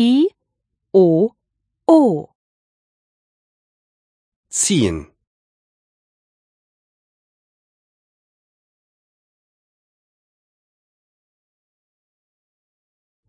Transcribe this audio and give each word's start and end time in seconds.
I, 0.00 0.30
O, 0.92 1.32
O. 1.88 2.28
ziehen, 4.48 5.12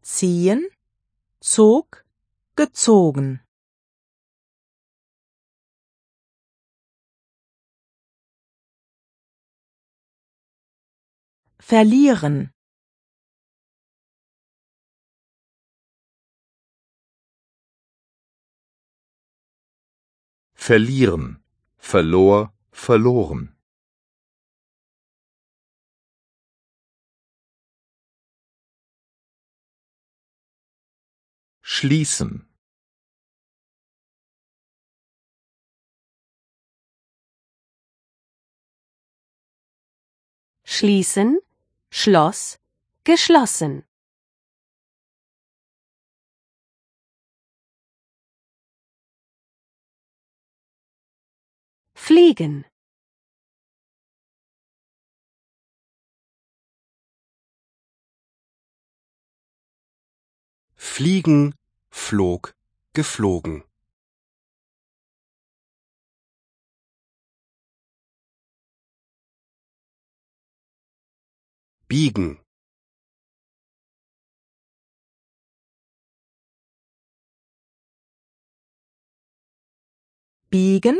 ziehen, 0.03 0.69
zog, 1.39 2.05
gezogen. 2.55 3.41
Verlieren, 11.57 12.53
verlieren, 20.69 21.43
verlor, 21.79 22.53
verloren. 22.71 23.55
Schließen, 31.63 32.47
Schließen, 40.63 41.39
Schloss, 41.89 42.59
geschlossen. 43.05 43.88
Fliegen, 52.09 52.65
fliegen, 60.75 61.53
flog, 61.91 62.55
geflogen, 62.95 63.63
biegen, 71.87 72.39
biegen, 80.49 80.97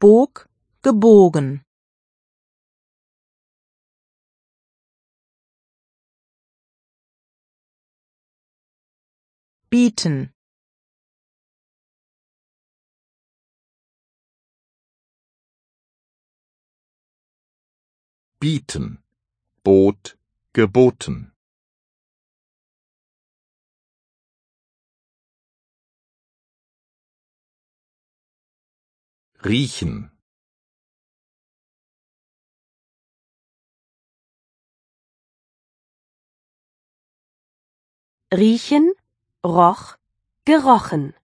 bog, 0.00 0.48
gebogen. 0.82 1.62
bieten, 9.70 10.34
bieten, 18.38 19.02
bot, 19.62 20.16
geboten. 20.52 21.29
Riechen, 29.42 30.10
riechen, 38.34 38.92
roch, 39.42 39.96
gerochen. 40.44 41.14